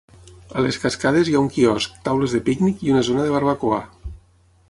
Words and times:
A 0.59 0.61
les 0.67 0.77
cascades 0.85 1.29
hi 1.31 1.35
ha 1.39 1.43
un 1.47 1.49
quiosc, 1.57 2.01
taules 2.09 2.35
de 2.37 2.41
pícnic 2.49 2.83
i 2.89 2.91
una 2.97 3.05
zona 3.13 3.27
de 3.27 3.35
barbacoa. 3.37 3.83